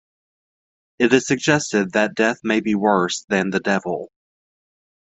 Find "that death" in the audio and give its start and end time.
1.91-2.39